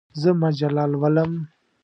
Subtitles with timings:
[0.21, 1.31] زه مجله لولم.